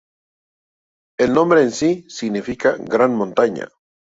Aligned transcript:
El 1.19 1.31
nombre 1.31 1.61
en 1.61 1.69
sí 1.71 2.07
significa 2.09 2.75
"Gran 2.79 3.13
Montaña". 3.13 3.69